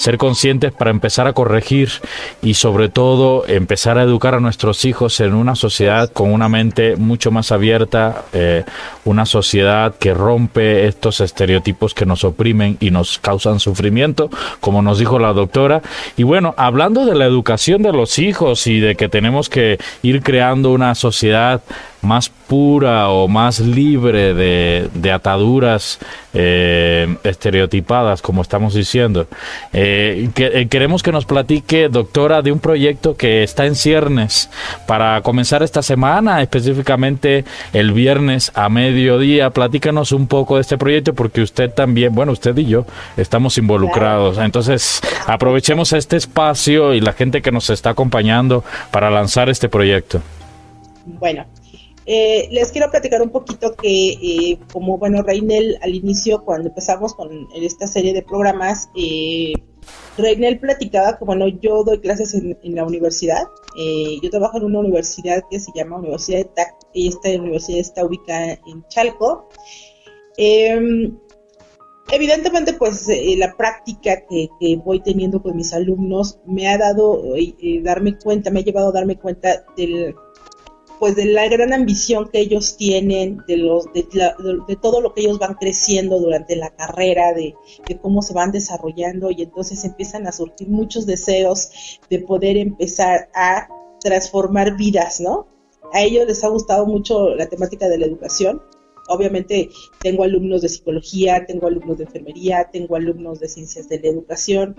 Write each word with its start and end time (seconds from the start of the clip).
ser 0.00 0.16
conscientes 0.16 0.72
para 0.72 0.90
empezar 0.90 1.26
a 1.26 1.34
corregir 1.34 1.90
y 2.40 2.54
sobre 2.54 2.88
todo 2.88 3.46
empezar 3.46 3.98
a 3.98 4.02
educar 4.02 4.34
a 4.34 4.40
nuestros 4.40 4.86
hijos 4.86 5.20
en 5.20 5.34
una 5.34 5.54
sociedad 5.54 6.10
con 6.10 6.32
una 6.32 6.48
mente 6.48 6.96
mucho 6.96 7.30
más 7.30 7.52
abierta, 7.52 8.24
eh, 8.32 8.64
una 9.04 9.26
sociedad 9.26 9.94
que 9.94 10.14
rompe 10.14 10.86
estos 10.86 11.20
estereotipos 11.20 11.92
que 11.92 12.06
nos 12.06 12.24
oprimen 12.24 12.78
y 12.80 12.90
nos 12.90 13.18
causan 13.18 13.60
sufrimiento, 13.60 14.30
como 14.60 14.80
nos 14.80 14.98
dijo 14.98 15.18
la 15.18 15.34
doctora. 15.34 15.82
Y 16.16 16.22
bueno, 16.22 16.54
hablando 16.56 17.04
de 17.04 17.14
la 17.14 17.26
educación 17.26 17.82
de 17.82 17.92
los 17.92 18.18
hijos 18.18 18.66
y 18.66 18.80
de 18.80 18.96
que 18.96 19.10
tenemos 19.10 19.50
que 19.50 19.78
ir 20.00 20.22
creando 20.22 20.72
una 20.72 20.94
sociedad 20.94 21.60
más 22.02 22.28
pura 22.28 23.10
o 23.10 23.28
más 23.28 23.60
libre 23.60 24.34
de, 24.34 25.12
ataduras 25.12 25.98
eh, 26.32 27.16
estereotipadas, 27.24 28.22
como 28.22 28.42
estamos 28.42 28.74
diciendo. 28.74 29.26
Eh, 29.72 30.30
que, 30.34 30.46
eh, 30.46 30.68
queremos 30.68 31.02
que 31.02 31.12
nos 31.12 31.26
platique, 31.26 31.88
doctora, 31.88 32.42
de 32.42 32.52
un 32.52 32.58
proyecto 32.58 33.16
que 33.16 33.42
está 33.42 33.66
en 33.66 33.74
ciernes 33.74 34.50
para 34.86 35.20
comenzar 35.22 35.62
esta 35.62 35.82
semana, 35.82 36.40
específicamente 36.42 37.44
el 37.72 37.92
viernes 37.92 38.52
a 38.54 38.68
mediodía. 38.68 39.50
Platícanos 39.50 40.12
un 40.12 40.26
poco 40.26 40.56
de 40.56 40.62
este 40.62 40.78
proyecto 40.78 41.14
porque 41.14 41.42
usted 41.42 41.70
también, 41.70 42.14
bueno, 42.14 42.32
usted 42.32 42.56
y 42.56 42.66
yo 42.66 42.86
estamos 43.16 43.58
involucrados. 43.58 44.38
Entonces, 44.38 45.00
aprovechemos 45.26 45.92
este 45.92 46.16
espacio 46.16 46.94
y 46.94 47.00
la 47.00 47.12
gente 47.12 47.42
que 47.42 47.52
nos 47.52 47.68
está 47.70 47.90
acompañando 47.90 48.64
para 48.90 49.10
lanzar 49.10 49.48
este 49.48 49.68
proyecto. 49.68 50.20
Bueno, 51.06 51.44
eh, 52.06 52.48
les 52.50 52.72
quiero 52.72 52.90
platicar 52.90 53.20
un 53.22 53.30
poquito 53.30 53.74
que, 53.76 54.10
eh, 54.12 54.58
como 54.72 54.98
bueno, 54.98 55.22
Reinel 55.22 55.78
al 55.82 55.94
inicio, 55.94 56.44
cuando 56.44 56.68
empezamos 56.68 57.14
con 57.14 57.48
esta 57.54 57.86
serie 57.86 58.14
de 58.14 58.22
programas, 58.22 58.88
eh, 58.96 59.52
Reinel 60.16 60.58
platicaba 60.58 61.18
que, 61.18 61.24
bueno, 61.24 61.46
yo 61.48 61.84
doy 61.84 62.00
clases 62.00 62.34
en, 62.34 62.56
la 62.74 62.84
universidad. 62.84 63.44
Eh, 63.76 64.18
yo 64.22 64.30
trabajo 64.30 64.56
en 64.56 64.64
una 64.64 64.80
universidad 64.80 65.42
que 65.50 65.60
se 65.60 65.70
llama 65.74 65.98
Universidad 65.98 66.38
de 66.38 66.44
TAC, 66.44 66.74
y 66.94 67.08
esta 67.08 67.28
universidad 67.30 67.80
está 67.80 68.04
ubicada 68.04 68.58
en 68.66 68.84
Chalco. 68.88 69.48
Em, 70.38 71.18
evidentemente, 72.12 72.72
pues 72.72 73.08
la 73.36 73.54
práctica 73.56 74.24
que, 74.26 74.48
voy 74.84 75.00
teniendo 75.00 75.42
con 75.42 75.54
mis 75.56 75.72
alumnos 75.74 76.38
me 76.46 76.66
ha 76.68 76.78
dado 76.78 77.22
darme 77.82 78.18
cuenta, 78.18 78.50
me 78.50 78.60
ha 78.60 78.64
llevado 78.64 78.88
a 78.88 78.92
darme 78.92 79.18
cuenta 79.18 79.64
del 79.76 80.14
pues 81.00 81.16
de 81.16 81.24
la 81.24 81.48
gran 81.48 81.72
ambición 81.72 82.28
que 82.28 82.40
ellos 82.40 82.76
tienen, 82.76 83.42
de, 83.48 83.56
los, 83.56 83.86
de, 83.94 84.76
todo 84.82 85.00
lo 85.00 85.14
que 85.14 85.22
ellos 85.22 85.38
van 85.38 85.54
creciendo 85.54 86.20
durante 86.20 86.56
la 86.56 86.68
carrera, 86.76 87.32
de, 87.32 87.56
cómo 88.02 88.20
se 88.20 88.34
van 88.34 88.52
desarrollando 88.52 89.30
y 89.30 89.40
entonces 89.40 89.82
empiezan 89.86 90.26
a 90.26 90.32
surgir 90.32 90.68
muchos 90.68 91.06
deseos 91.06 91.98
de 92.10 92.18
poder 92.18 92.58
empezar 92.58 93.30
a 93.34 93.66
transformar 94.00 94.76
vidas, 94.76 95.22
¿no? 95.22 95.46
A 95.94 96.02
ellos 96.02 96.26
les 96.26 96.44
ha 96.44 96.48
gustado 96.48 96.84
mucho 96.84 97.34
la 97.34 97.48
temática 97.48 97.88
de 97.88 97.96
la 97.96 98.04
educación. 98.04 98.60
Obviamente 99.08 99.70
tengo 100.00 100.24
alumnos 100.24 100.60
de 100.60 100.68
psicología, 100.68 101.46
tengo 101.46 101.66
alumnos 101.66 101.96
de 101.96 102.04
enfermería, 102.04 102.68
tengo 102.70 102.96
alumnos 102.96 103.40
de 103.40 103.48
ciencias 103.48 103.88
de 103.88 104.00
la 104.00 104.08
educación 104.08 104.76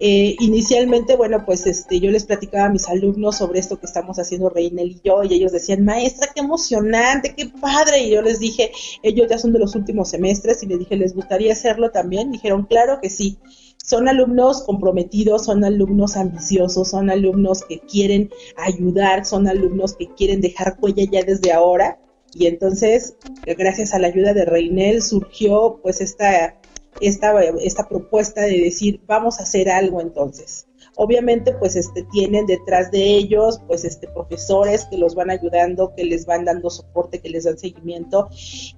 eh, 0.00 0.36
inicialmente, 0.38 1.16
bueno, 1.16 1.44
pues 1.44 1.66
este, 1.66 1.98
yo 1.98 2.10
les 2.12 2.24
platicaba 2.24 2.66
a 2.66 2.70
mis 2.70 2.88
alumnos 2.88 3.38
sobre 3.38 3.58
esto 3.58 3.80
que 3.80 3.86
estamos 3.86 4.18
haciendo 4.18 4.48
Reinel 4.48 4.92
y 4.92 5.00
yo, 5.02 5.24
y 5.24 5.34
ellos 5.34 5.50
decían, 5.50 5.84
maestra, 5.84 6.28
qué 6.32 6.40
emocionante, 6.40 7.34
qué 7.34 7.48
padre, 7.60 8.04
y 8.04 8.10
yo 8.10 8.22
les 8.22 8.38
dije, 8.38 8.70
ellos 9.02 9.26
ya 9.28 9.38
son 9.38 9.52
de 9.52 9.58
los 9.58 9.74
últimos 9.74 10.10
semestres, 10.10 10.62
y 10.62 10.66
les 10.66 10.78
dije, 10.78 10.96
¿les 10.96 11.14
gustaría 11.14 11.52
hacerlo 11.52 11.90
también? 11.90 12.30
Dijeron, 12.30 12.66
claro 12.66 13.00
que 13.02 13.10
sí. 13.10 13.38
Son 13.84 14.06
alumnos 14.06 14.62
comprometidos, 14.62 15.46
son 15.46 15.64
alumnos 15.64 16.16
ambiciosos, 16.16 16.88
son 16.88 17.10
alumnos 17.10 17.64
que 17.64 17.80
quieren 17.80 18.30
ayudar, 18.56 19.24
son 19.24 19.48
alumnos 19.48 19.94
que 19.94 20.08
quieren 20.14 20.40
dejar 20.40 20.76
huella 20.80 21.04
ya 21.10 21.22
desde 21.22 21.52
ahora. 21.52 21.98
Y 22.34 22.46
entonces, 22.46 23.16
gracias 23.46 23.94
a 23.94 23.98
la 23.98 24.08
ayuda 24.08 24.34
de 24.34 24.44
Reinel, 24.44 25.02
surgió 25.02 25.80
pues 25.82 26.02
esta 26.02 26.60
esta, 27.00 27.34
esta 27.62 27.88
propuesta 27.88 28.42
de 28.42 28.60
decir, 28.60 29.00
vamos 29.06 29.40
a 29.40 29.42
hacer 29.42 29.70
algo 29.70 30.00
entonces. 30.00 30.67
Obviamente, 31.00 31.52
pues 31.52 31.76
este, 31.76 32.02
tienen 32.10 32.46
detrás 32.46 32.90
de 32.90 33.00
ellos, 33.00 33.60
pues 33.68 33.84
este, 33.84 34.08
profesores 34.08 34.84
que 34.86 34.98
los 34.98 35.14
van 35.14 35.30
ayudando, 35.30 35.94
que 35.94 36.02
les 36.02 36.26
van 36.26 36.44
dando 36.44 36.70
soporte, 36.70 37.20
que 37.20 37.28
les 37.28 37.44
dan 37.44 37.56
seguimiento. 37.56 38.28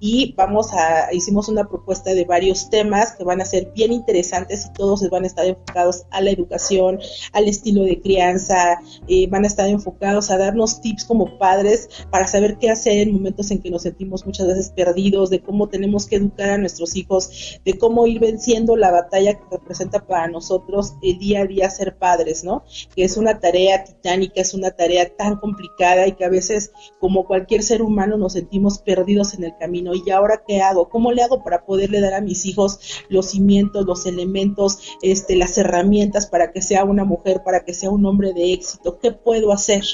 Y 0.01 0.35
vamos 0.35 0.71
a, 0.75 1.15
hicimos 1.15 1.49
una 1.49 1.67
propuesta 1.67 2.13
de 2.13 2.27
varios 2.27 2.69
temas 2.69 3.13
que 3.13 3.25
van 3.25 3.41
a 3.41 3.47
ser 3.47 3.73
bien 3.75 3.91
interesantes 3.91 4.67
y 4.67 4.73
todos 4.75 5.09
van 5.09 5.25
a 5.25 5.29
estar 5.29 5.47
enfocados 5.47 6.05
a 6.11 6.21
la 6.21 6.29
educación, 6.29 7.01
al 7.33 7.49
estilo 7.49 7.85
de 7.85 7.99
crianza, 8.03 8.79
eh, 9.09 9.27
van 9.29 9.45
a 9.45 9.47
estar 9.47 9.67
enfocados 9.67 10.31
a 10.31 10.37
darnos 10.37 10.83
tips 10.83 11.07
como 11.07 11.39
padres 11.39 11.89
para 12.11 12.27
saber 12.27 12.59
qué 12.59 12.69
hacer 12.69 12.99
en 12.99 13.15
momentos 13.15 13.51
en 13.51 13.63
que 13.63 13.71
nos 13.71 13.81
sentimos 13.81 14.27
muchas 14.27 14.47
veces 14.47 14.69
perdidos, 14.77 15.31
de 15.31 15.41
cómo 15.41 15.71
tenemos 15.71 16.05
que 16.05 16.17
educar 16.17 16.51
a 16.51 16.59
nuestros 16.59 16.97
hijos, 16.97 17.61
de 17.65 17.79
cómo 17.79 18.07
ir 18.07 18.21
venciendo 18.21 18.77
la 18.77 18.91
batalla 18.91 19.39
que 19.39 19.45
representa 19.51 20.07
para 20.07 20.29
nosotros 20.29 20.93
el 21.03 21.19
día 21.19 21.41
a 21.41 21.47
día 21.47 21.71
ser 21.71 21.97
padres 21.97 22.10
¿no? 22.45 22.65
Que 22.95 23.05
es 23.05 23.17
una 23.17 23.39
tarea 23.39 23.85
titánica, 23.85 24.41
es 24.41 24.55
una 24.55 24.71
tarea 24.71 25.15
tan 25.17 25.37
complicada 25.37 26.07
y 26.07 26.13
que 26.13 26.25
a 26.25 26.29
veces, 26.29 26.73
como 26.99 27.27
cualquier 27.27 27.63
ser 27.63 27.83
humano, 27.83 28.17
nos 28.17 28.35
sentimos 28.35 28.79
perdidos 28.79 29.35
en 29.35 29.45
el 29.45 29.57
camino. 29.59 29.93
¿Y 29.95 30.11
ahora 30.11 30.43
qué 30.47 30.61
hago? 30.61 30.89
¿Cómo 30.89 31.13
le 31.13 31.23
hago 31.23 31.43
para 31.43 31.65
poderle 31.65 32.01
dar 32.01 32.15
a 32.15 32.21
mis 32.21 32.47
hijos 32.47 32.81
los 33.09 33.31
cimientos, 33.31 33.87
los 33.87 34.07
elementos, 34.07 34.79
este, 35.03 35.37
las 35.37 35.57
herramientas 35.59 36.27
para 36.27 36.53
que 36.53 36.63
sea 36.63 36.85
una 36.85 37.05
mujer, 37.05 37.43
para 37.45 37.65
que 37.65 37.75
sea 37.75 37.91
un 37.91 38.07
hombre 38.07 38.33
de 38.33 38.53
éxito? 38.53 38.99
¿Qué 38.99 39.13
puedo 39.13 39.53
hacer? 39.53 39.85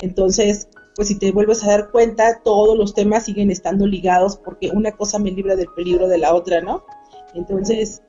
Entonces, 0.00 0.68
pues 0.96 1.08
si 1.08 1.18
te 1.18 1.30
vuelves 1.30 1.62
a 1.62 1.68
dar 1.68 1.90
cuenta, 1.90 2.40
todos 2.42 2.76
los 2.76 2.92
temas 2.92 3.24
siguen 3.24 3.50
estando 3.52 3.86
ligados 3.86 4.36
porque 4.36 4.70
una 4.70 4.92
cosa 4.92 5.20
me 5.20 5.30
libra 5.30 5.54
del 5.54 5.68
peligro 5.68 6.08
de 6.08 6.18
la 6.18 6.34
otra, 6.34 6.60
¿no? 6.60 6.84
Entonces, 7.34 8.02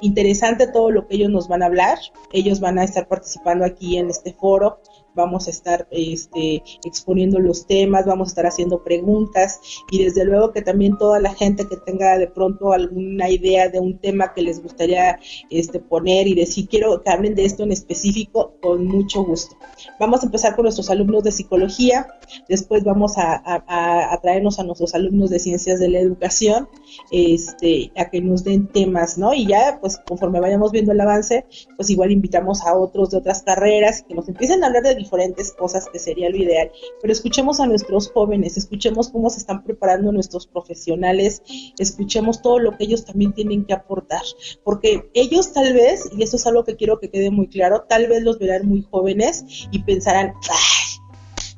interesante 0.00 0.66
todo 0.66 0.90
lo 0.90 1.06
que 1.06 1.16
ellos 1.16 1.30
nos 1.30 1.48
van 1.48 1.62
a 1.62 1.66
hablar. 1.66 1.98
Ellos 2.32 2.60
van 2.60 2.78
a 2.78 2.84
estar 2.84 3.08
participando 3.08 3.64
aquí 3.64 3.98
en 3.98 4.10
este 4.10 4.32
foro 4.32 4.80
vamos 5.14 5.46
a 5.46 5.50
estar 5.50 5.86
este, 5.90 6.62
exponiendo 6.84 7.38
los 7.38 7.66
temas, 7.66 8.06
vamos 8.06 8.28
a 8.28 8.30
estar 8.30 8.46
haciendo 8.46 8.82
preguntas 8.82 9.60
y 9.90 10.04
desde 10.04 10.24
luego 10.24 10.52
que 10.52 10.62
también 10.62 10.98
toda 10.98 11.20
la 11.20 11.34
gente 11.34 11.66
que 11.68 11.76
tenga 11.76 12.18
de 12.18 12.26
pronto 12.26 12.72
alguna 12.72 13.30
idea 13.30 13.68
de 13.68 13.80
un 13.80 13.98
tema 13.98 14.32
que 14.34 14.42
les 14.42 14.62
gustaría 14.62 15.18
este, 15.50 15.80
poner 15.80 16.26
y 16.26 16.34
decir 16.34 16.68
quiero 16.68 17.02
que 17.02 17.10
hablen 17.10 17.34
de 17.34 17.44
esto 17.44 17.62
en 17.62 17.72
específico, 17.72 18.54
con 18.60 18.86
mucho 18.86 19.24
gusto. 19.24 19.56
Vamos 19.98 20.22
a 20.22 20.26
empezar 20.26 20.54
con 20.54 20.64
nuestros 20.64 20.90
alumnos 20.90 21.24
de 21.24 21.32
psicología, 21.32 22.06
después 22.48 22.84
vamos 22.84 23.14
a, 23.16 24.18
traernos 24.22 24.58
a 24.58 24.64
nuestros 24.64 24.94
alumnos 24.94 25.30
de 25.30 25.38
ciencias 25.38 25.80
de 25.80 25.88
la 25.88 25.98
educación 26.00 26.68
este, 27.10 27.92
a 27.96 28.10
que 28.10 28.20
nos 28.20 28.44
den 28.44 28.68
temas, 28.68 29.18
¿no? 29.18 29.32
Y 29.34 29.46
ya, 29.46 29.78
pues 29.80 29.98
conforme 30.06 30.40
vayamos 30.40 30.72
viendo 30.72 30.92
el 30.92 31.00
avance, 31.00 31.44
pues 31.76 31.90
igual 31.90 32.10
invitamos 32.10 32.62
a 32.62 32.76
otros 32.76 33.10
de 33.10 33.18
otras 33.18 33.42
carreras 33.42 34.04
que 34.06 34.14
nos 34.14 34.28
empiecen 34.28 34.62
a 34.62 34.68
hablar 34.68 34.82
de 34.82 34.94
diferentes 35.00 35.52
cosas 35.52 35.88
que 35.92 35.98
sería 35.98 36.30
lo 36.30 36.36
ideal, 36.36 36.70
pero 37.00 37.12
escuchemos 37.12 37.58
a 37.60 37.66
nuestros 37.66 38.10
jóvenes, 38.10 38.56
escuchemos 38.56 39.08
cómo 39.08 39.30
se 39.30 39.38
están 39.38 39.64
preparando 39.64 40.12
nuestros 40.12 40.46
profesionales, 40.46 41.42
escuchemos 41.78 42.42
todo 42.42 42.58
lo 42.58 42.76
que 42.76 42.84
ellos 42.84 43.04
también 43.04 43.32
tienen 43.32 43.64
que 43.64 43.74
aportar, 43.74 44.22
porque 44.62 45.10
ellos 45.14 45.52
tal 45.52 45.72
vez, 45.72 46.10
y 46.16 46.22
eso 46.22 46.36
es 46.36 46.46
algo 46.46 46.64
que 46.64 46.76
quiero 46.76 47.00
que 47.00 47.10
quede 47.10 47.30
muy 47.30 47.48
claro, 47.48 47.86
tal 47.88 48.06
vez 48.06 48.22
los 48.22 48.38
verán 48.38 48.68
muy 48.68 48.82
jóvenes 48.82 49.44
y 49.70 49.82
pensarán, 49.82 50.34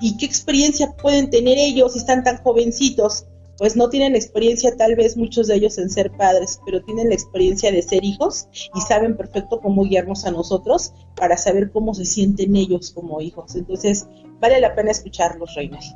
¿y 0.01 0.17
qué 0.17 0.27
experiencia 0.27 0.95
pueden 1.03 1.31
tener 1.31 1.59
ellos 1.59 1.93
si 1.93 1.99
están 1.99 2.23
tan 2.23 2.39
jovencitos? 2.39 3.27
Pues 3.63 3.77
no 3.77 3.89
tienen 3.89 4.17
experiencia 4.17 4.77
tal 4.77 4.97
vez 4.97 5.17
muchos 5.17 5.47
de 5.47 5.55
ellos 5.55 5.79
en 5.79 5.89
ser 5.89 6.11
padres, 6.11 6.61
pero 6.67 6.83
tienen 6.83 7.11
la 7.11 7.15
experiencia 7.15 7.71
de 7.71 7.81
ser 7.81 8.05
hijos 8.05 8.49
y 8.75 8.81
saben 8.81 9.17
perfecto 9.17 9.61
cómo 9.61 9.85
guiarnos 9.85 10.27
a 10.27 10.33
nosotros 10.33 10.93
para 11.15 11.37
saber 11.37 11.71
cómo 11.71 11.95
se 11.95 12.05
sienten 12.05 12.57
ellos 12.57 12.91
como 12.91 13.21
hijos. 13.21 13.55
Entonces, 13.55 14.09
vale 14.41 14.59
la 14.61 14.75
pena 14.75 14.91
escucharlos, 14.91 15.55
Reyes. 15.55 15.95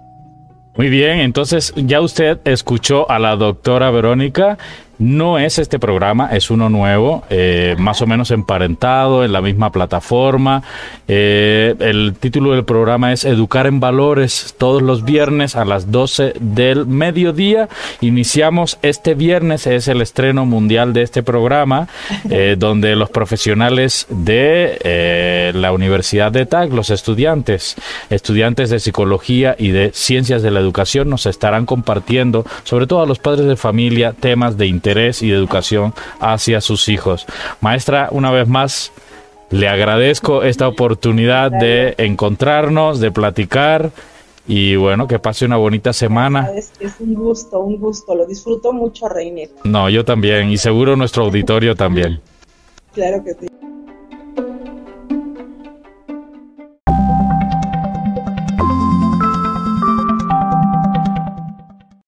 Muy 0.76 0.88
bien, 0.90 1.18
entonces 1.18 1.72
ya 1.74 2.00
usted 2.00 2.38
escuchó 2.44 3.10
a 3.10 3.18
la 3.18 3.34
doctora 3.34 3.90
Verónica 3.90 4.58
no 4.98 5.38
es 5.38 5.58
este 5.58 5.78
programa, 5.78 6.31
es 6.32 6.50
uno 6.50 6.69
nuevo, 6.69 7.25
eh, 7.28 7.76
más 7.78 8.00
o 8.00 8.06
menos 8.06 8.31
emparentado 8.31 9.25
en 9.25 9.32
la 9.32 9.43
misma 9.43 9.70
plataforma. 9.70 10.62
Eh, 11.08 11.75
el 11.81 12.14
título 12.19 12.52
del 12.52 12.64
programa 12.64 13.12
es 13.12 13.25
Educar 13.25 13.66
en 13.66 13.81
Valores 13.81 14.54
todos 14.58 14.82
los 14.82 15.04
viernes 15.04 15.56
a 15.56 15.64
las 15.64 15.90
12 15.90 16.34
del 16.40 16.87
mediodía. 16.87 17.69
Iniciamos 18.00 18.78
este 18.82 19.14
viernes, 19.14 19.66
es 19.66 19.88
el 19.88 20.00
estreno 20.00 20.46
mundial 20.46 20.93
de 20.93 21.02
este 21.02 21.22
programa, 21.22 21.88
eh, 22.31 22.56
donde 22.58 22.96
los 22.96 23.10
profesionales 23.10 24.06
de 24.08 25.52
la 25.54 25.72
Universidad 25.72 26.32
de 26.32 26.46
TAC, 26.46 26.72
los 26.72 26.90
estudiantes, 26.90 27.76
estudiantes 28.10 28.70
de 28.70 28.81
psicología 28.81 29.56
y 29.58 29.69
de 29.69 29.90
ciencias 29.92 30.42
de 30.42 30.50
la 30.50 30.60
educación, 30.60 31.10
nos 31.10 31.26
estarán 31.26 31.66
compartiendo, 31.66 32.44
sobre 32.64 32.87
todo 32.87 33.02
a 33.02 33.06
los 33.06 33.19
padres 33.19 33.46
de 33.46 33.56
familia, 33.56 34.14
temas 34.19 34.56
de 34.56 34.66
interés 34.66 34.86
interés 34.87 35.21
y 35.23 35.31
de 35.31 35.37
educación 35.37 35.93
hacia 36.21 36.61
sus 36.61 36.88
hijos. 36.88 37.27
Maestra, 37.61 38.09
una 38.12 38.31
vez 38.31 38.47
más, 38.47 38.93
le 39.50 39.69
agradezco 39.69 40.44
esta 40.44 40.69
oportunidad 40.69 41.50
de 41.50 41.94
encontrarnos, 41.99 43.00
de 43.00 43.11
platicar 43.11 43.91
y 44.47 44.77
bueno, 44.77 45.09
que 45.09 45.19
pase 45.19 45.44
una 45.44 45.56
bonita 45.56 45.93
semana. 45.93 46.50
Es, 46.55 46.71
un 47.00 47.15
gusto, 47.15 47.59
un 47.59 47.79
gusto. 47.79 48.15
Lo 48.15 48.27
disfruto 48.27 48.73
mucho, 48.73 49.09
Reiner. 49.09 49.50
No, 49.65 49.91
yo 49.91 50.05
también 50.05 50.50
y 50.50 50.56
seguro 50.56 50.94
nuestro 50.94 51.25
auditorio 51.25 51.75
también. 51.75 52.21
Claro 52.94 53.25
que 53.25 53.35
sí. 53.35 53.49